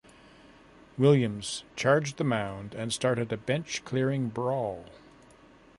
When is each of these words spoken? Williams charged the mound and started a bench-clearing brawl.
Williams 0.97 1.63
charged 1.75 2.17
the 2.17 2.23
mound 2.23 2.73
and 2.73 2.91
started 2.91 3.31
a 3.31 3.37
bench-clearing 3.37 4.29
brawl. 4.29 4.85